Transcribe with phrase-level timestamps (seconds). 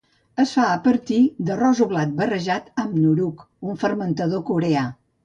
[0.43, 1.19] Es fa a partir
[1.49, 4.89] d'arròs o blat barrejat amb "nuruk", un fermentador coreà.